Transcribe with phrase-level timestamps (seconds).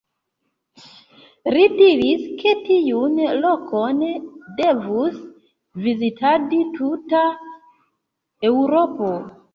[1.55, 3.13] Li diris, ke tiun
[3.43, 4.01] lokon
[4.61, 5.21] devus
[5.85, 7.23] vizitadi tuta
[8.53, 9.17] Eŭropo.